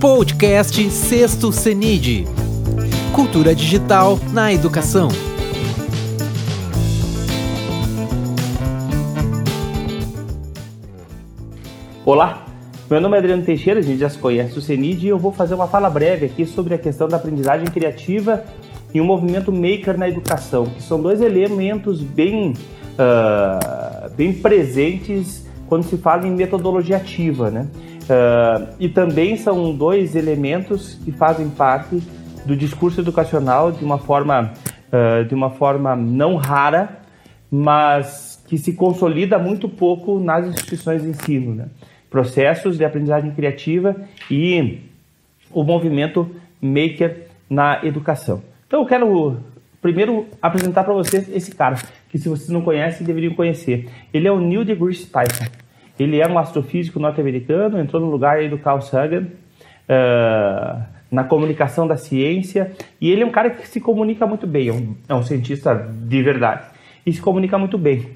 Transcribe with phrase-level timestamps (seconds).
[0.00, 2.24] Podcast Sexto CENID
[3.14, 5.08] Cultura Digital na Educação.
[12.02, 12.46] Olá,
[12.90, 15.32] meu nome é Adriano Teixeira, a gente já se conhece o CENID e eu vou
[15.32, 18.42] fazer uma fala breve aqui sobre a questão da aprendizagem criativa
[18.94, 22.54] e o movimento maker na educação, que são dois elementos bem,
[22.94, 27.68] uh, bem presentes quando se fala em metodologia ativa, né?
[28.10, 32.02] Uh, e também são dois elementos que fazem parte
[32.44, 34.52] do discurso educacional de uma forma,
[34.92, 36.98] uh, de uma forma não rara,
[37.48, 41.68] mas que se consolida muito pouco nas instituições de ensino, né?
[42.10, 43.94] Processos de aprendizagem criativa
[44.28, 44.80] e
[45.52, 46.28] o movimento
[46.60, 48.42] maker na educação.
[48.66, 49.36] Então eu quero
[49.80, 51.76] primeiro apresentar para vocês esse cara,
[52.08, 53.88] que se vocês não conhecem, deveriam conhecer.
[54.12, 55.44] Ele é o Neil deGrasse Tyson.
[56.00, 59.26] Ele é um astrofísico norte-americano, entrou no lugar aí do Carl Sagan
[59.86, 60.82] uh,
[61.12, 64.72] na comunicação da ciência e ele é um cara que se comunica muito bem, é
[64.72, 66.64] um, é um cientista de verdade
[67.04, 68.08] e se comunica muito bem.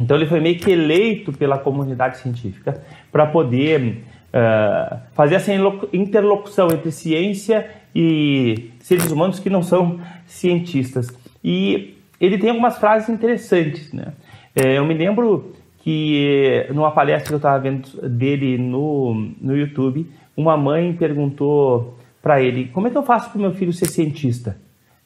[0.00, 4.02] Então ele foi meio que eleito pela comunidade científica para poder
[4.34, 5.52] uh, fazer essa
[5.92, 11.06] interlocução entre ciência e seres humanos que não são cientistas.
[11.44, 14.12] E ele tem algumas frases interessantes, né?
[14.56, 15.54] É, eu me lembro
[15.86, 22.42] que numa palestra que eu estava vendo dele no, no YouTube, uma mãe perguntou para
[22.42, 24.58] ele: como é que eu faço para o meu filho ser cientista?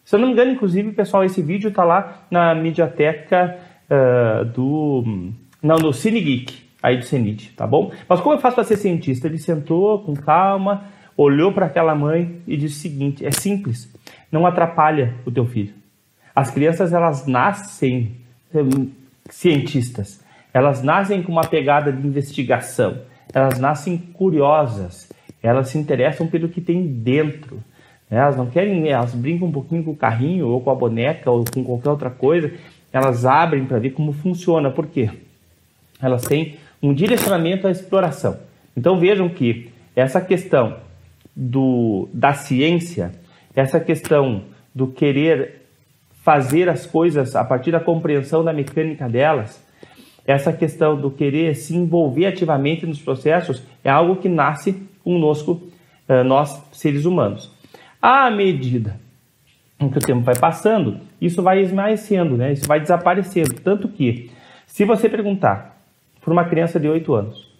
[0.03, 3.59] Se eu não me engano, inclusive, pessoal, esse vídeo está lá na mediateca
[3.91, 5.05] uh, do.
[5.63, 7.93] Não, no Cine Geek, aí do CENIT, tá bom?
[8.09, 9.27] Mas como eu faço para ser cientista?
[9.27, 10.85] Ele sentou com calma,
[11.15, 13.95] olhou para aquela mãe e disse o seguinte: é simples,
[14.33, 15.75] não atrapalha o teu filho.
[16.35, 18.17] As crianças, elas nascem
[18.55, 18.89] hum,
[19.29, 22.99] cientistas elas nascem com uma pegada de investigação,
[23.33, 25.11] elas nascem curiosas,
[25.43, 27.57] elas se interessam pelo que tem dentro.
[28.11, 28.19] Né?
[28.19, 31.45] Elas não querem, elas brincam um pouquinho com o carrinho ou com a boneca ou
[31.45, 32.53] com qualquer outra coisa,
[32.93, 34.71] elas abrem para ver como funciona.
[34.71, 35.11] Por quê?
[36.03, 38.39] Elas têm um direcionamento à exploração.
[38.77, 40.77] Então vejam que essa questão
[41.35, 43.13] do, da ciência,
[43.55, 44.43] essa questão
[44.75, 45.67] do querer
[46.23, 49.63] fazer as coisas a partir da compreensão da mecânica delas,
[50.27, 55.61] essa questão do querer se envolver ativamente nos processos é algo que nasce conosco,
[56.09, 57.51] eh, nós seres humanos.
[58.01, 58.99] À medida
[59.89, 62.53] que o tempo vai passando, isso vai esmaecendo, né?
[62.53, 63.55] isso vai desaparecendo.
[63.55, 64.31] Tanto que,
[64.67, 65.81] se você perguntar
[66.21, 67.51] para uma criança de 8 anos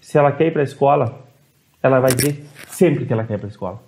[0.00, 1.24] se ela quer ir para a escola,
[1.82, 3.82] ela vai dizer sempre que ela quer ir para a escola.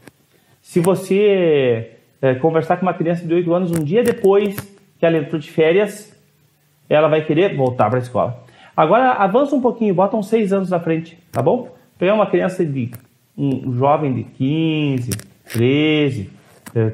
[0.61, 4.57] Se você é, conversar com uma criança de 8 anos um dia depois
[4.99, 6.12] que ela entrou de férias,
[6.95, 8.45] ela vai querer voltar para a escola.
[8.77, 11.75] Agora avança um pouquinho, bota uns 6 anos na frente, tá bom?
[11.99, 12.91] Pegar uma criança de
[13.37, 15.11] um jovem de 15,
[15.53, 16.31] 13,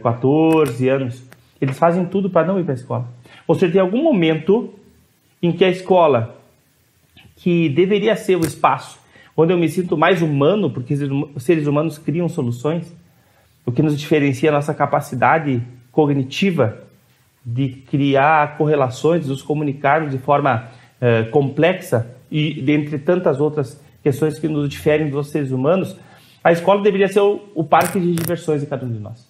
[0.03, 1.23] 14 anos,
[1.61, 3.09] eles fazem tudo para não ir para a escola.
[3.55, 4.73] Seja, tem algum momento
[5.43, 6.37] em que a escola,
[7.37, 8.99] que deveria ser o espaço
[9.37, 12.93] onde eu me sinto mais humano, porque os seres humanos criam soluções,
[13.65, 16.88] o que nos diferencia a nossa capacidade cognitiva
[17.45, 20.69] de criar correlações, de nos comunicarmos de forma
[21.01, 25.97] uh, complexa e dentre tantas outras questões que nos diferem dos seres humanos,
[26.43, 29.29] a escola deveria ser o, o parque de diversões de cada um de nós.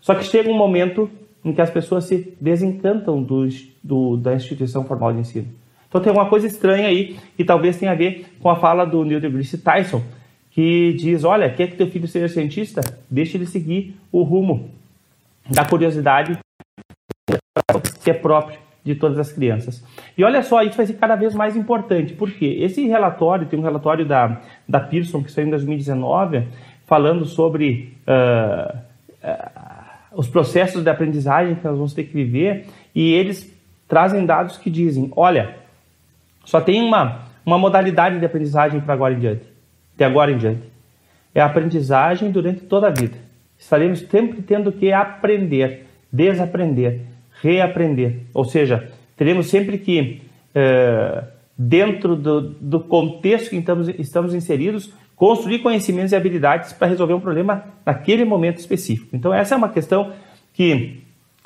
[0.00, 1.10] Só que chega um momento
[1.44, 3.48] em que as pessoas se desencantam do,
[3.82, 5.48] do, da instituição formal de ensino.
[5.88, 9.04] Então tem uma coisa estranha aí, e talvez tenha a ver com a fala do
[9.04, 10.02] Neil deGrasse Tyson,
[10.50, 12.80] que diz, olha, quer que teu filho seja cientista?
[13.10, 14.70] Deixa ele seguir o rumo
[15.48, 16.38] da curiosidade
[18.02, 19.84] que é próprio de todas as crianças.
[20.16, 23.62] E olha só, isso vai ser cada vez mais importante, porque esse relatório, tem um
[23.62, 26.46] relatório da, da Pearson que saiu em 2019,
[26.86, 33.12] falando sobre uh, uh, os processos de aprendizagem que nós vamos ter que viver, e
[33.12, 33.52] eles
[33.86, 35.56] trazem dados que dizem, olha,
[36.44, 39.44] só tem uma, uma modalidade de aprendizagem para agora em diante,
[39.96, 40.70] de agora em diante.
[41.34, 43.16] É a aprendizagem durante toda a vida.
[43.58, 47.09] Estaremos sempre tendo que aprender, desaprender,
[47.42, 48.20] reaprender.
[48.34, 50.22] Ou seja, teremos sempre que,
[50.54, 51.24] é,
[51.56, 57.20] dentro do, do, contexto que estamos, estamos inseridos, construir conhecimentos e habilidades para resolver um
[57.20, 59.14] problema naquele momento específico.
[59.14, 60.12] Então, essa é uma questão
[60.54, 61.02] que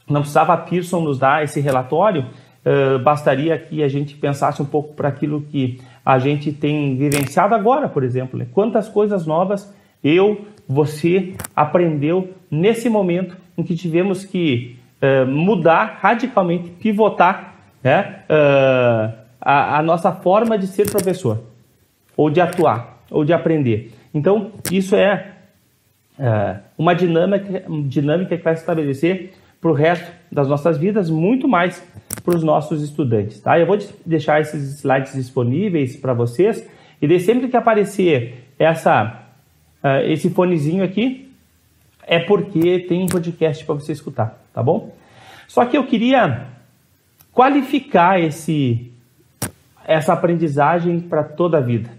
[0.09, 2.27] não precisava a Pearson nos dar esse relatório,
[2.65, 7.55] uh, bastaria que a gente pensasse um pouco para aquilo que a gente tem vivenciado
[7.55, 8.39] agora, por exemplo.
[8.39, 8.47] Né?
[8.53, 16.71] Quantas coisas novas eu, você aprendeu nesse momento em que tivemos que uh, mudar radicalmente,
[16.71, 21.43] pivotar né, uh, a, a, nossa forma de ser professor,
[22.17, 23.93] ou de atuar, ou de aprender.
[24.13, 25.33] Então, isso é
[26.19, 31.47] uh, uma dinâmica, dinâmica que vai se estabelecer para o resto das nossas vidas, muito
[31.47, 31.87] mais
[32.25, 33.41] para os nossos estudantes.
[33.41, 33.59] Tá?
[33.59, 36.67] Eu vou deixar esses slides disponíveis para vocês
[37.01, 39.23] e de sempre que aparecer essa,
[40.07, 41.24] esse fonezinho aqui,
[42.07, 44.95] é porque tem um podcast para você escutar, tá bom?
[45.49, 46.47] Só que eu queria
[47.33, 48.93] qualificar esse,
[49.85, 51.91] essa aprendizagem para toda a vida.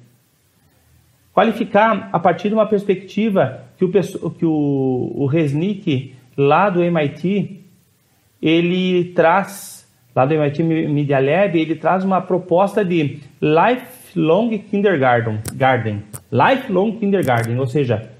[1.33, 3.91] Qualificar a partir de uma perspectiva que o,
[4.31, 7.61] que o, o Resnick, lá do MIT,
[8.41, 9.85] ele traz,
[10.15, 17.59] lá do MIT Media Lab, ele traz uma proposta de lifelong kindergarten, garden, lifelong kindergarten,
[17.59, 18.14] ou seja,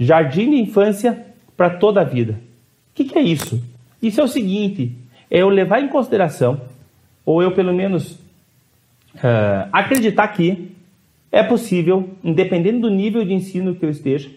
[0.00, 1.26] jardim de infância
[1.56, 2.32] para toda a vida.
[2.32, 3.62] O que, que é isso?
[4.02, 4.96] Isso é o seguinte:
[5.30, 6.60] é eu levar em consideração,
[7.24, 8.12] ou eu pelo menos
[9.16, 10.72] uh, acreditar que
[11.30, 14.30] é possível, independente do nível de ensino que eu esteja,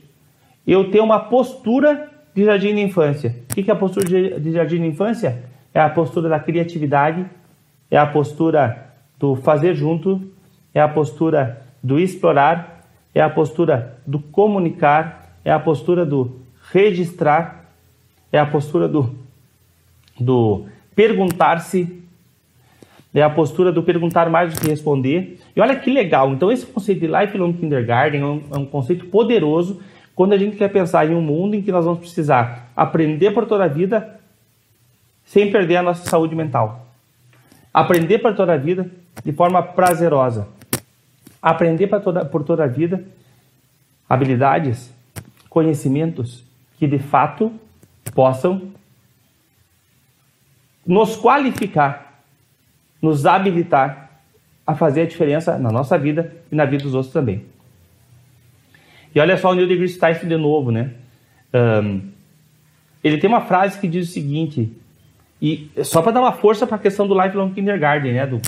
[0.68, 3.36] eu ter uma postura de jardim de infância.
[3.51, 5.44] O que é a postura de jardim de infância?
[5.74, 7.25] É a postura da criatividade,
[7.89, 10.21] é a postura do fazer junto,
[10.74, 16.39] é a postura do explorar, é a postura do comunicar, é a postura do
[16.71, 17.65] registrar,
[18.31, 19.13] é a postura do,
[20.19, 22.01] do perguntar-se,
[23.13, 25.39] é a postura do perguntar mais do que responder.
[25.55, 29.05] E olha que legal, então esse conceito de lifelong kindergarten é um, é um conceito
[29.05, 29.81] poderoso
[30.15, 33.45] quando a gente quer pensar em um mundo em que nós vamos precisar aprender por
[33.45, 34.19] toda a vida
[35.25, 36.87] sem perder a nossa saúde mental.
[37.73, 38.89] Aprender por toda a vida
[39.23, 40.47] de forma prazerosa.
[41.41, 43.03] Aprender toda, por toda a vida
[44.07, 44.93] habilidades,
[45.53, 46.44] conhecimentos
[46.79, 47.53] que de fato
[48.15, 48.73] possam
[50.85, 52.23] nos qualificar,
[53.00, 54.19] nos habilitar
[54.65, 57.45] a fazer a diferença na nossa vida e na vida dos outros também.
[59.13, 60.91] E olha só o Neil deGrasse Tyson de novo, né?
[61.53, 62.01] Um,
[63.03, 64.75] ele tem uma frase que diz o seguinte,
[65.39, 68.25] e só para dar uma força para a questão do lifelong kindergarten, né?
[68.25, 68.41] Do,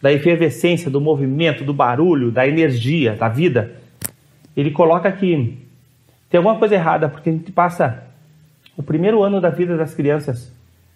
[0.00, 3.80] da efervescência, do movimento, do barulho, da energia, da vida.
[4.56, 5.58] Ele coloca que
[6.32, 8.04] tem alguma coisa errada, porque a gente passa
[8.74, 10.50] o primeiro ano da vida das crianças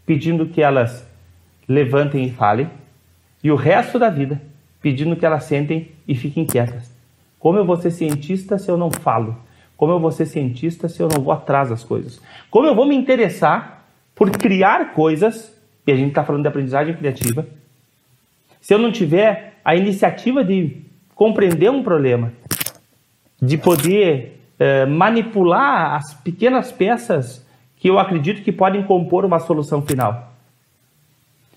[0.06, 1.06] pedindo que elas
[1.68, 2.70] levantem e falem,
[3.44, 4.40] e o resto da vida
[4.80, 6.90] pedindo que elas sentem e fiquem quietas.
[7.38, 9.36] Como eu vou ser cientista se eu não falo?
[9.76, 12.18] Como eu vou ser cientista se eu não vou atrás das coisas?
[12.50, 15.54] Como eu vou me interessar por criar coisas,
[15.86, 17.46] e a gente está falando de aprendizagem criativa,
[18.58, 20.82] se eu não tiver a iniciativa de
[21.14, 22.32] compreender um problema,
[23.38, 29.82] de poder eh, manipular as pequenas peças que eu acredito que podem compor uma solução
[29.82, 30.32] final.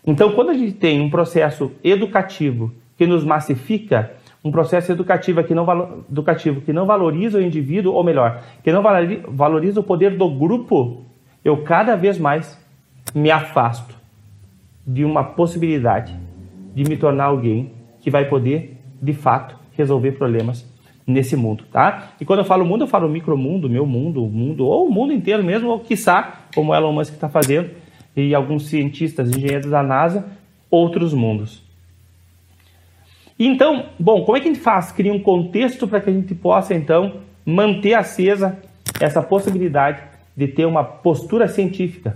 [0.06, 4.12] Então, quando a gente tem um processo educativo que nos massifica,
[4.44, 8.82] um processo educativo que não, educativo que não valoriza o indivíduo, ou melhor, que não
[8.82, 11.06] valoriza o poder do grupo,
[11.44, 12.60] eu cada vez mais
[13.14, 13.96] me afasto
[14.86, 16.18] de uma possibilidade
[16.74, 20.66] de me tornar alguém que vai poder, de fato, resolver problemas
[21.10, 22.14] nesse mundo, tá?
[22.22, 25.12] E quando eu falo mundo, eu falo micromundo, meu mundo, o mundo, ou o mundo
[25.12, 27.72] inteiro mesmo, ou quiçá, como Elon Musk está fazendo,
[28.16, 30.28] e alguns cientistas, engenheiros da NASA,
[30.70, 31.64] outros mundos.
[33.38, 34.92] Então, bom, como é que a gente faz?
[34.92, 38.60] Cria um contexto para que a gente possa, então, manter acesa
[39.00, 40.04] essa possibilidade
[40.36, 42.14] de ter uma postura científica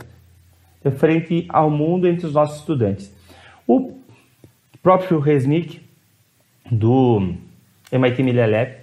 [0.98, 3.14] frente ao mundo entre os nossos estudantes.
[3.66, 3.98] O
[4.82, 5.82] próprio Resnick,
[6.70, 7.36] do
[7.92, 8.83] MIT Media Lab,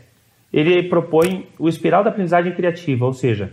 [0.53, 3.53] ele propõe o espiral da aprendizagem criativa, ou seja,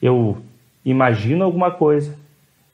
[0.00, 0.38] eu
[0.84, 2.16] imagino alguma coisa,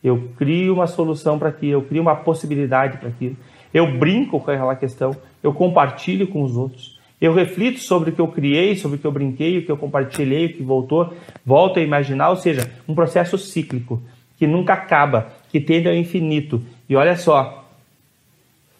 [0.03, 3.37] eu crio uma solução para aquilo, eu crio uma possibilidade para aquilo,
[3.73, 7.01] eu brinco com aquela questão, eu compartilho com os outros.
[7.21, 9.77] Eu reflito sobre o que eu criei, sobre o que eu brinquei, o que eu
[9.77, 11.15] compartilhei, o que voltou,
[11.47, 14.03] volto a imaginar, ou seja, um processo cíclico
[14.37, 16.61] que nunca acaba, que tende ao infinito.
[16.89, 17.65] E olha só,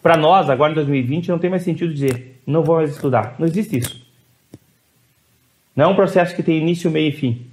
[0.01, 3.35] para nós, agora em 2020, não tem mais sentido dizer não vou mais estudar.
[3.39, 4.02] Não existe isso.
[5.75, 7.47] Não é um processo que tem início, meio e fim.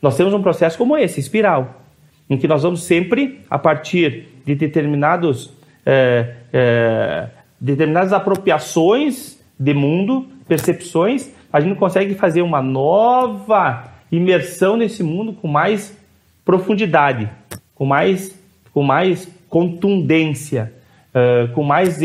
[0.00, 1.82] Nós temos um processo como esse, espiral,
[2.28, 5.52] em que nós vamos sempre, a partir de determinados
[5.86, 7.28] é, é,
[7.60, 15.48] determinadas apropriações de mundo, percepções, a gente consegue fazer uma nova imersão nesse mundo com
[15.48, 15.96] mais
[16.44, 17.30] profundidade,
[17.74, 18.38] com mais,
[18.72, 20.72] com mais contundência,
[21.14, 22.00] uh, com mais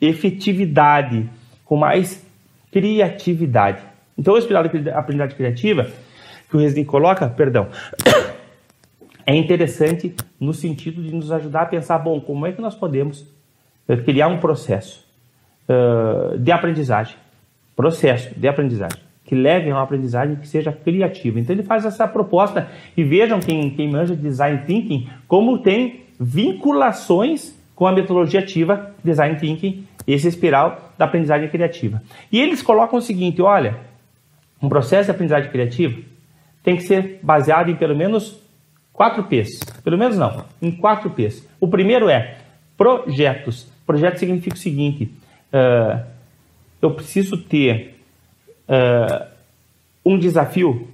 [0.00, 1.28] efetividade,
[1.64, 2.24] com mais
[2.70, 3.82] criatividade.
[4.18, 5.90] Então, o espiral da aprendizagem criativa
[6.48, 7.68] que o Resnick coloca, perdão,
[9.26, 13.26] é interessante no sentido de nos ajudar a pensar, bom, como é que nós podemos
[14.04, 15.06] criar um processo
[16.38, 17.16] de aprendizagem.
[17.74, 19.04] Processo de aprendizagem.
[19.24, 21.40] que levem a uma aprendizagem que seja criativa.
[21.40, 26.04] Então ele faz essa proposta e vejam quem, quem manja de design thinking como tem
[26.20, 32.00] vinculações com a metodologia ativa design thinking, esse espiral da aprendizagem criativa.
[32.30, 33.80] E eles colocam o seguinte, olha,
[34.62, 36.00] um processo de aprendizagem criativa
[36.62, 38.40] tem que ser baseado em pelo menos
[38.92, 39.60] quatro P's.
[39.84, 41.46] Pelo menos não, em quatro P's.
[41.60, 42.38] O primeiro é
[42.76, 43.70] projetos.
[43.86, 45.10] Projeto significa o seguinte:
[45.52, 46.04] uh,
[46.82, 48.00] eu preciso ter
[48.68, 49.26] uh,
[50.04, 50.88] um desafio,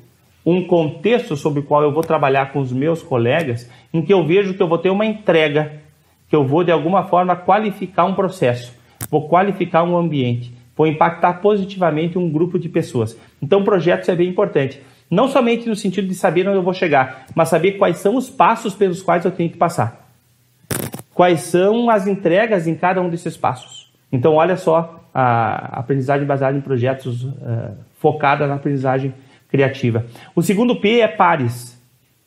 [0.45, 4.27] um contexto sobre o qual eu vou trabalhar com os meus colegas, em que eu
[4.27, 5.81] vejo que eu vou ter uma entrega,
[6.29, 8.75] que eu vou de alguma forma qualificar um processo,
[9.11, 13.19] vou qualificar um ambiente, vou impactar positivamente um grupo de pessoas.
[13.41, 14.81] Então, projetos é bem importante.
[15.11, 18.31] Não somente no sentido de saber onde eu vou chegar, mas saber quais são os
[18.31, 20.09] passos pelos quais eu tenho que passar.
[21.13, 23.93] Quais são as entregas em cada um desses passos.
[24.11, 29.13] Então, olha só a aprendizagem baseada em projetos uh, focada na aprendizagem
[29.49, 30.07] criativa.
[30.35, 31.79] O segundo P é pares.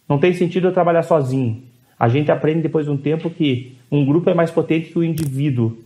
[0.08, 1.64] Não tem sentido eu trabalhar sozinho.
[2.00, 5.04] A gente aprende depois de um tempo que um grupo é mais potente que o
[5.04, 5.78] indivíduo.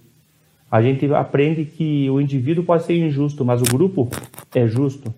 [0.72, 4.10] A gente aprende que o indivíduo pode ser injusto, mas o grupo
[4.54, 5.14] é justo.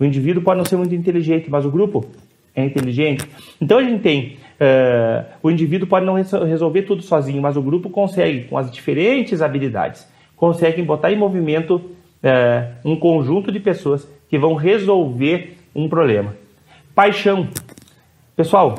[0.00, 2.06] O indivíduo pode não ser muito inteligente, mas o grupo
[2.54, 3.24] é inteligente.
[3.60, 7.90] Então a gente tem uh, o indivíduo pode não resolver tudo sozinho, mas o grupo
[7.90, 10.06] consegue com as diferentes habilidades
[10.38, 11.90] conseguem botar em movimento
[12.22, 16.34] é, um conjunto de pessoas que vão resolver um problema.
[16.94, 17.48] Paixão.
[18.34, 18.76] Pessoal,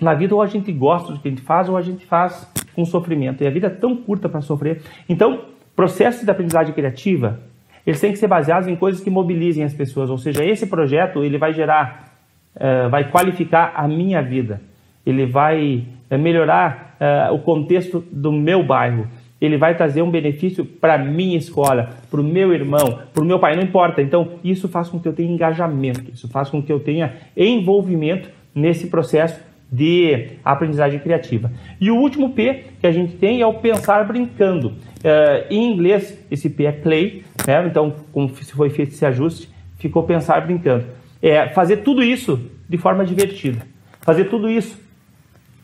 [0.00, 2.50] na vida ou a gente gosta do que a gente faz ou a gente faz
[2.74, 3.42] com sofrimento.
[3.42, 4.82] E a vida é tão curta para sofrer.
[5.08, 5.42] Então,
[5.74, 7.40] processos de aprendizagem criativa,
[7.86, 10.10] eles têm que ser baseados em coisas que mobilizem as pessoas.
[10.10, 12.14] Ou seja, esse projeto ele vai gerar,
[12.54, 14.60] uh, vai qualificar a minha vida.
[15.04, 16.96] Ele vai uh, melhorar
[17.30, 19.08] uh, o contexto do meu bairro
[19.40, 23.38] ele vai trazer um benefício para minha escola, para o meu irmão, para o meu
[23.38, 24.02] pai, não importa.
[24.02, 28.30] Então, isso faz com que eu tenha engajamento, isso faz com que eu tenha envolvimento
[28.54, 31.52] nesse processo de aprendizagem criativa.
[31.80, 34.68] E o último P que a gente tem é o pensar brincando.
[34.68, 37.66] Uh, em inglês, esse P é play, né?
[37.66, 39.48] então, como foi feito esse ajuste,
[39.78, 40.86] ficou pensar brincando.
[41.20, 43.66] É fazer tudo isso de forma divertida,
[44.00, 44.78] fazer tudo isso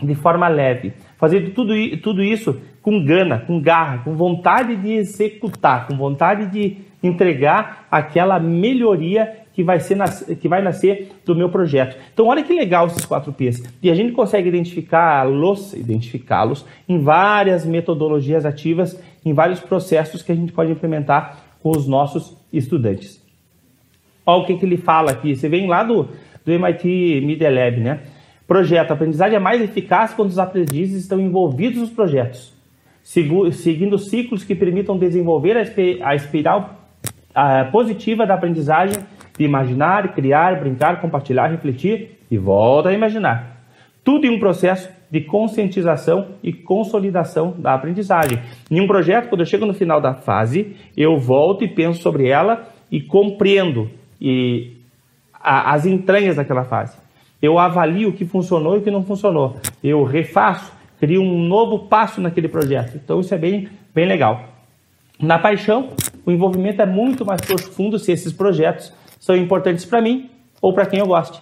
[0.02, 5.86] de forma leve, fazer tudo, tudo isso com gana, com garra, com vontade de executar,
[5.86, 9.96] com vontade de entregar aquela melhoria que vai, ser,
[10.36, 11.96] que vai nascer do meu projeto.
[12.12, 13.62] Então, olha que legal esses quatro P's.
[13.82, 20.34] E a gente consegue identificá-los, identificá-los em várias metodologias ativas, em vários processos que a
[20.34, 23.22] gente pode implementar com os nossos estudantes.
[24.26, 25.34] Olha o que, que ele fala aqui.
[25.34, 26.08] Você vem lá do,
[26.44, 28.00] do MIT Media Lab, né?
[28.46, 28.90] Projeto.
[28.90, 32.54] Aprendizagem é mais eficaz quando os aprendizes estão envolvidos nos projetos
[33.04, 35.56] seguindo ciclos que permitam desenvolver
[36.02, 36.80] a espiral
[37.70, 38.96] positiva da aprendizagem
[39.38, 43.62] de imaginar, criar, brincar, compartilhar, refletir e volta a imaginar.
[44.02, 48.40] Tudo em um processo de conscientização e consolidação da aprendizagem.
[48.70, 52.28] Em um projeto, quando eu chego no final da fase, eu volto e penso sobre
[52.28, 54.72] ela e compreendo e,
[55.32, 56.96] a, as entranhas daquela fase.
[57.40, 59.56] Eu avalio o que funcionou e o que não funcionou.
[59.82, 62.96] Eu refaço, cria um novo passo naquele projeto.
[62.96, 64.48] Então isso é bem, bem legal.
[65.20, 65.90] Na paixão,
[66.26, 68.92] o envolvimento é muito mais profundo se esses projetos
[69.24, 70.28] são importantes para mim
[70.60, 71.40] ou para quem eu goste.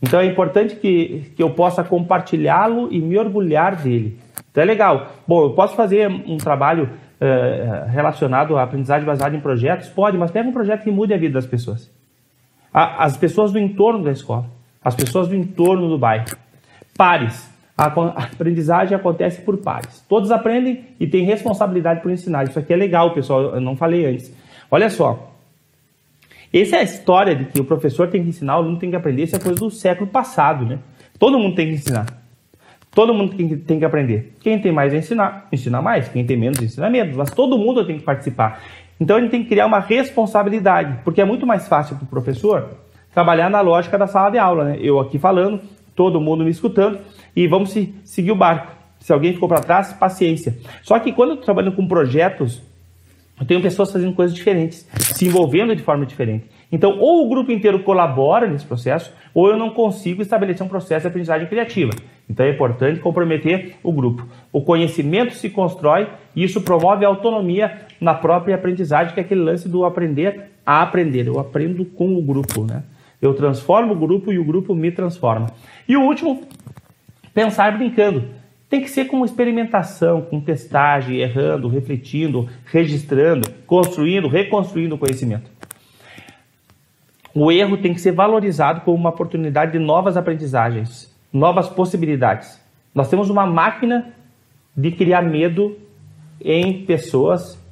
[0.00, 4.18] Então é importante que, que eu possa compartilhá-lo e me orgulhar dele.
[4.50, 5.08] Então é legal.
[5.28, 9.90] Bom, eu posso fazer um trabalho uh, relacionado à aprendizagem baseada em projetos?
[9.90, 11.90] Pode, mas pega um projeto que mude a vida das pessoas.
[12.72, 14.46] as pessoas do entorno da escola,
[14.82, 16.34] as pessoas do entorno do bairro.
[16.96, 17.52] Pares.
[17.76, 20.02] A aprendizagem acontece por pares.
[20.08, 22.44] Todos aprendem e têm responsabilidade por ensinar.
[22.44, 23.54] Isso aqui é legal, pessoal.
[23.54, 24.34] Eu não falei antes.
[24.70, 25.31] Olha só.
[26.52, 28.96] Essa é a história de que o professor tem que ensinar, o aluno tem que
[28.96, 29.22] aprender.
[29.22, 30.78] Isso é coisa do século passado, né?
[31.18, 32.06] Todo mundo tem que ensinar.
[32.94, 34.34] Todo mundo tem que, tem que aprender.
[34.40, 36.08] Quem tem mais ensinar, ensina mais.
[36.08, 37.16] Quem tem menos, ensina menos.
[37.16, 38.62] Mas todo mundo tem que participar.
[39.00, 42.08] Então a gente tem que criar uma responsabilidade, porque é muito mais fácil para o
[42.08, 42.68] professor
[43.12, 44.78] trabalhar na lógica da sala de aula, né?
[44.80, 45.60] Eu aqui falando,
[45.96, 46.98] todo mundo me escutando
[47.34, 48.72] e vamos se, seguir o barco.
[49.00, 50.56] Se alguém ficou para trás, paciência.
[50.82, 52.62] Só que quando eu estou trabalhando com projetos,
[53.40, 56.46] eu tenho pessoas fazendo coisas diferentes, se envolvendo de forma diferente.
[56.70, 61.02] Então, ou o grupo inteiro colabora nesse processo, ou eu não consigo estabelecer um processo
[61.02, 61.92] de aprendizagem criativa.
[62.28, 64.26] Então, é importante comprometer o grupo.
[64.52, 69.42] O conhecimento se constrói e isso promove a autonomia na própria aprendizagem, que é aquele
[69.42, 71.26] lance do aprender a aprender.
[71.26, 72.84] Eu aprendo com o grupo, né?
[73.20, 75.48] Eu transformo o grupo e o grupo me transforma.
[75.88, 76.42] E o último,
[77.34, 78.24] pensar brincando.
[78.72, 85.50] Tem que ser com experimentação, com testagem, errando, refletindo, registrando, construindo, reconstruindo o conhecimento.
[87.34, 92.58] O erro tem que ser valorizado como uma oportunidade de novas aprendizagens, novas possibilidades.
[92.94, 94.14] Nós temos uma máquina
[94.74, 95.76] de criar medo
[96.42, 97.62] em pessoas,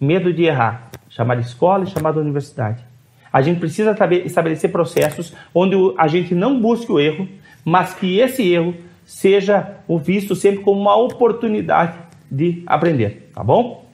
[0.00, 2.84] medo de errar, chamada escola e chamada universidade.
[3.32, 7.28] A gente precisa estabelecer processos onde a gente não busque o erro,
[7.64, 11.98] mas que esse erro seja visto sempre como uma oportunidade
[12.30, 13.86] de aprender, tá bom?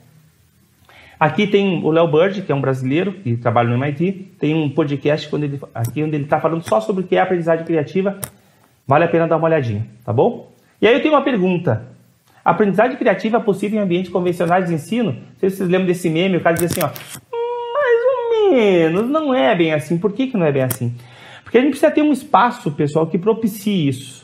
[1.21, 4.69] Aqui tem o Léo Bird, que é um brasileiro que trabalha no MIT, tem um
[4.69, 8.19] podcast quando ele, aqui onde ele está falando só sobre o que é aprendizagem criativa.
[8.89, 10.51] Vale a pena dar uma olhadinha, tá bom?
[10.83, 11.87] E aí eu tenho uma pergunta.
[12.45, 15.13] Aprendizagem criativa é possível em ambientes convencionais de ensino?
[15.13, 19.09] Não sei se vocês lembram desse meme, o cara diz assim, ó, mais ou menos,
[19.09, 19.97] não é bem assim.
[19.97, 20.93] Por que, que não é bem assim?
[21.45, 24.24] Porque a gente precisa ter um espaço, pessoal, que propicie isso.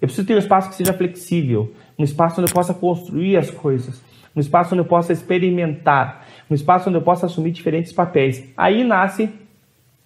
[0.00, 3.50] Eu preciso ter um espaço que seja flexível, um espaço onde eu possa construir as
[3.50, 4.02] coisas,
[4.34, 8.42] um espaço onde eu possa experimentar, um espaço onde eu possa assumir diferentes papéis.
[8.56, 9.28] Aí nasce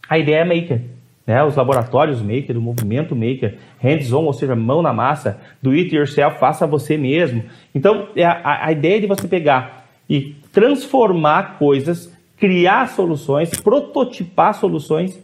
[0.09, 0.83] a ideia maker,
[1.27, 1.43] né?
[1.45, 6.39] Os laboratórios maker, o movimento maker, hands-on, ou seja, mão na massa, do it yourself,
[6.39, 7.45] faça você mesmo.
[7.75, 15.19] Então, é a, a ideia de você pegar e transformar coisas, criar soluções, prototipar soluções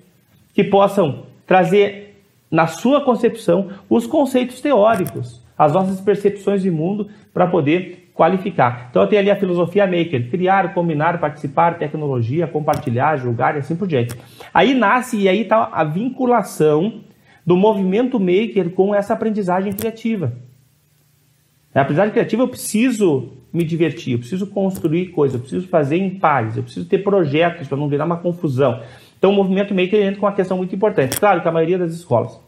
[0.54, 2.09] que possam trazer
[2.50, 8.88] na sua concepção os conceitos teóricos, as nossas percepções de mundo para poder qualificar.
[8.90, 13.76] Então, eu tenho ali a filosofia maker: criar, combinar, participar, tecnologia, compartilhar, julgar e assim
[13.76, 14.14] por diante.
[14.52, 17.02] Aí nasce e aí está a vinculação
[17.46, 20.32] do movimento maker com essa aprendizagem criativa.
[21.74, 26.18] Na aprendizagem criativa, eu preciso me divertir, eu preciso construir coisas, eu preciso fazer em
[26.18, 28.82] pares, eu preciso ter projetos para não virar uma confusão.
[29.20, 31.20] Então, o movimento maker entra com uma questão muito importante.
[31.20, 32.40] Claro que a maioria das escolas,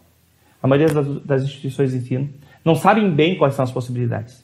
[0.62, 2.31] a maioria das, das instituições de ensino,
[2.64, 4.43] não sabem bem quais são as possibilidades.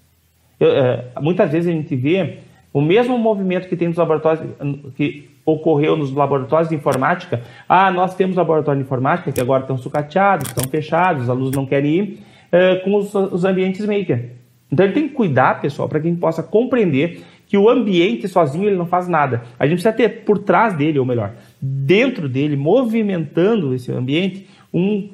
[0.61, 4.47] Eu, é, muitas vezes a gente vê o mesmo movimento que tem nos laboratórios,
[4.95, 7.41] que ocorreu nos laboratórios de informática.
[7.67, 11.65] Ah, nós temos laboratório de informática que agora estão sucateados, estão fechados, os alunos não
[11.65, 12.19] querem ir,
[12.53, 14.33] é, com os, os ambientes maker.
[14.71, 18.29] Então ele tem que cuidar, pessoal, para que a gente possa compreender que o ambiente
[18.29, 19.43] sozinho ele não faz nada.
[19.59, 25.09] A gente precisa ter por trás dele, ou melhor, dentro dele, movimentando esse ambiente, um,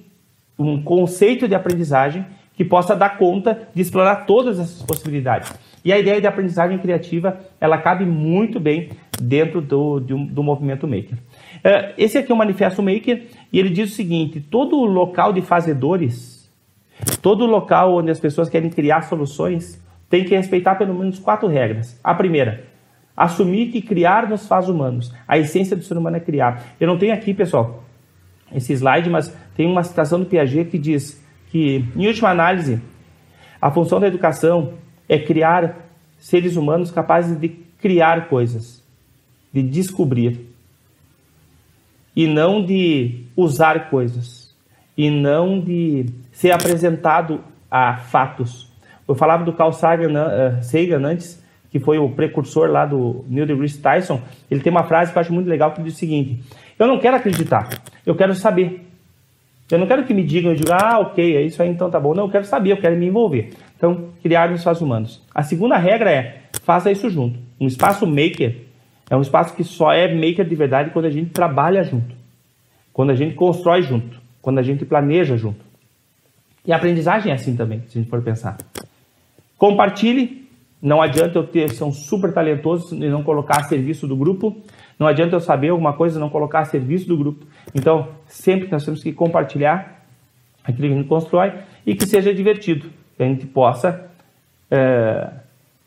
[0.59, 5.53] um conceito de aprendizagem que possa dar conta de explorar todas essas possibilidades.
[5.85, 10.89] E a ideia de aprendizagem criativa, ela cabe muito bem dentro do, do, do movimento
[10.89, 11.19] Maker.
[11.63, 15.43] É, esse aqui é o Manifesto Maker e ele diz o seguinte, todo local de
[15.43, 16.51] fazedores,
[17.21, 19.84] todo local onde as pessoas querem criar soluções,
[20.15, 21.99] tem que respeitar pelo menos quatro regras.
[22.05, 22.67] A primeira,
[23.17, 25.13] assumir que criar nos faz humanos.
[25.27, 26.67] A essência do ser humano é criar.
[26.79, 27.83] Eu não tenho aqui, pessoal,
[28.55, 32.81] esse slide, mas tem uma citação do Piaget que diz que, em última análise,
[33.61, 34.75] a função da educação
[35.09, 35.85] é criar
[36.17, 38.85] seres humanos capazes de criar coisas,
[39.53, 40.47] de descobrir,
[42.15, 44.55] e não de usar coisas,
[44.97, 48.73] e não de ser apresentado a fatos.
[49.07, 53.47] Eu falava do Carl Sagan, uh, Sagan antes, que foi o precursor lá do Neil
[53.47, 54.21] deGrasse Tyson.
[54.51, 56.43] Ele tem uma frase que eu acho muito legal que diz o seguinte:
[56.79, 57.69] Eu não quero acreditar,
[58.07, 58.85] eu quero saber.
[59.71, 61.99] Eu não quero que me digam e digam, ah, ok, é isso aí, então tá
[61.99, 62.15] bom.
[62.15, 63.55] Não, eu quero saber, eu quero me envolver.
[63.77, 65.23] Então, criar os espaços humanos.
[65.35, 67.39] A segunda regra é, faça isso junto.
[67.59, 68.57] Um espaço maker
[69.11, 72.15] é um espaço que só é maker de verdade quando a gente trabalha junto.
[72.93, 74.21] Quando a gente constrói junto.
[74.43, 75.65] Quando a gente planeja junto.
[76.67, 78.57] E a aprendizagem é assim também, se a gente for pensar.
[79.59, 80.45] Compartilhe.
[80.81, 84.55] Não adianta eu ter, ser um super talentoso e não colocar a serviço do grupo.
[84.99, 87.47] Não adianta eu saber alguma coisa e não colocar a serviço do grupo.
[87.75, 90.05] Então, sempre nós temos que compartilhar
[90.63, 91.53] aquilo que a gente constrói
[91.87, 92.91] e que seja divertido.
[93.17, 94.11] Que a gente possa,
[94.71, 95.31] é,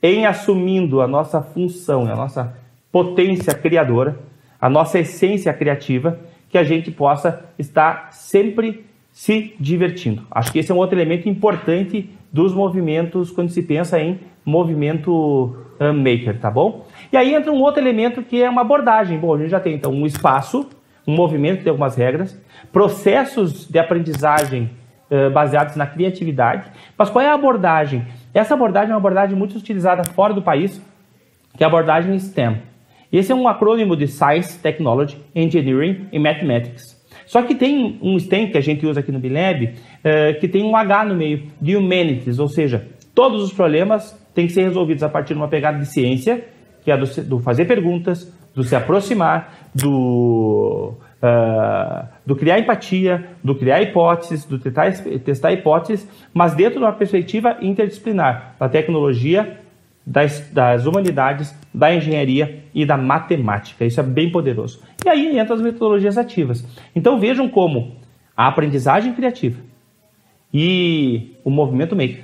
[0.02, 2.58] em assumindo a nossa função, a nossa
[2.92, 4.18] potência criadora,
[4.60, 10.24] a nossa essência criativa, que a gente possa estar sempre se divertindo.
[10.30, 15.56] Acho que esse é um outro elemento importante dos movimentos quando se pensa em movimento
[15.80, 16.86] maker, tá bom?
[17.12, 19.18] E aí entra um outro elemento que é uma abordagem.
[19.18, 20.68] Bom, a gente já tem então um espaço,
[21.06, 22.40] um movimento que tem algumas regras,
[22.72, 24.72] processos de aprendizagem
[25.12, 26.72] uh, baseados na criatividade.
[26.98, 28.06] Mas qual é a abordagem?
[28.34, 30.82] Essa abordagem é uma abordagem muito utilizada fora do país,
[31.56, 32.62] que é a abordagem STEM.
[33.12, 36.97] Esse é um acrônimo de Science, Technology, Engineering e Mathematics.
[37.28, 40.64] Só que tem um STEM que a gente usa aqui no Bilab, uh, que tem
[40.64, 45.04] um H no meio, de Humanities, ou seja, todos os problemas têm que ser resolvidos
[45.04, 46.44] a partir de uma pegada de ciência,
[46.84, 53.54] que é do, do fazer perguntas, do se aproximar, do, uh, do criar empatia, do
[53.56, 54.92] criar hipóteses, do testar,
[55.24, 59.60] testar hipóteses, mas dentro de uma perspectiva interdisciplinar, da tecnologia,
[60.08, 63.84] das, das humanidades, da engenharia e da matemática.
[63.84, 64.82] Isso é bem poderoso.
[65.06, 66.66] E aí entram as metodologias ativas.
[66.96, 67.98] Então vejam como
[68.36, 69.60] a aprendizagem criativa
[70.54, 72.24] e o movimento maker,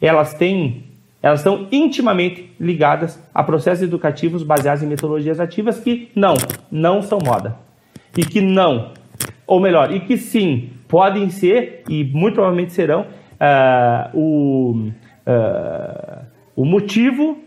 [0.00, 0.84] elas têm
[1.22, 6.34] elas estão intimamente ligadas a processos educativos baseados em metodologias ativas que não,
[6.70, 7.56] não são moda.
[8.14, 8.92] E que não,
[9.46, 13.06] ou melhor, e que sim, podem ser e muito provavelmente serão
[13.40, 14.90] uh, o,
[15.26, 17.38] uh, o motivo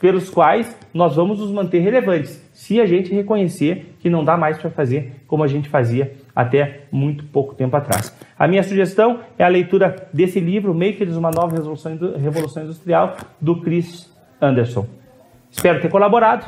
[0.00, 4.58] pelos quais nós vamos nos manter relevantes, se a gente reconhecer que não dá mais
[4.58, 8.14] para fazer como a gente fazia até muito pouco tempo atrás.
[8.38, 14.12] A minha sugestão é a leitura desse livro, Makers, uma nova revolução industrial, do Chris
[14.40, 14.86] Anderson.
[15.50, 16.44] Espero ter colaborado.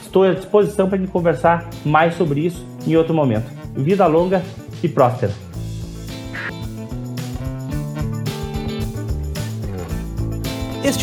[0.00, 3.46] Estou à disposição para conversar mais sobre isso em outro momento.
[3.76, 4.42] Vida longa
[4.82, 5.49] e próspera.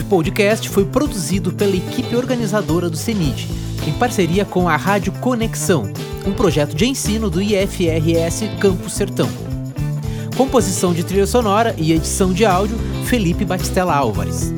[0.08, 3.48] Podcast foi produzido pela equipe organizadora do CENID,
[3.86, 5.92] em parceria com a Rádio Conexão,
[6.26, 9.30] um projeto de ensino do IFRS Campo Sertão.
[10.36, 14.57] Composição de trilha sonora e edição de áudio, Felipe Batistella Álvares.